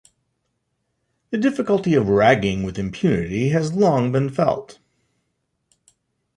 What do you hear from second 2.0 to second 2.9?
ragging with